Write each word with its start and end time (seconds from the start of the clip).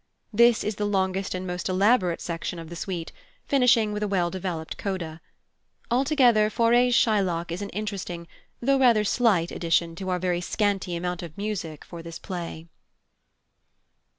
This 0.33 0.63
is 0.63 0.77
the 0.77 0.87
longest 0.87 1.35
and 1.35 1.45
most 1.45 1.69
elaborate 1.69 2.21
section 2.21 2.57
of 2.57 2.69
the 2.69 2.75
suite, 2.75 3.11
finishing 3.47 3.93
with 3.93 4.01
a 4.01 4.07
well 4.07 4.31
developed 4.31 4.75
coda. 4.79 5.21
Altogether 5.91 6.49
Fauré's 6.49 6.95
Shylock 6.95 7.51
is 7.51 7.61
an 7.61 7.69
interesting, 7.69 8.27
though 8.59 8.79
rather 8.79 9.03
slight, 9.03 9.51
addition 9.51 9.93
to 9.97 10.09
our 10.09 10.17
very 10.17 10.41
scanty 10.41 10.95
amount 10.95 11.21
of 11.21 11.37
music 11.37 11.85
for 11.85 12.01
this 12.01 12.17
play. 12.17 12.65